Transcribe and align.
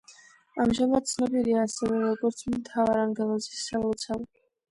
ამჟამად 0.63 1.09
ცნობილია 1.09 1.65
ასევე, 1.65 1.99
როგორც 2.05 2.41
მთავარანგელოზის 2.55 3.61
სალოცავი. 3.69 4.27